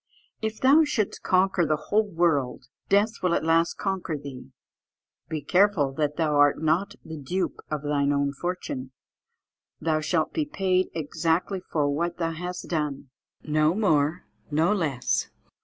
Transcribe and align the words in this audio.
"If 0.41 0.59
thou 0.59 0.83
shouldst 0.83 1.21
conquer 1.21 1.63
the 1.63 1.75
whole 1.75 2.07
world, 2.09 2.65
death 2.89 3.21
will 3.21 3.35
at 3.35 3.43
last 3.43 3.75
conquer 3.77 4.17
thee. 4.17 4.47
"Be 5.29 5.43
careful 5.43 5.91
that 5.93 6.15
thou 6.15 6.37
art 6.37 6.59
not 6.59 6.95
the 7.05 7.17
dupe 7.17 7.59
of 7.69 7.83
thine 7.83 8.11
own 8.11 8.33
fortune. 8.33 8.93
"Thou 9.79 9.99
shalt 10.01 10.33
be 10.33 10.45
paid 10.45 10.87
exactly 10.95 11.61
for 11.71 11.87
what 11.87 12.17
thou 12.17 12.31
hast 12.31 12.67
done; 12.67 13.11
no 13.43 13.75
more, 13.75 14.25
no 14.49 14.73
less." 14.73 15.29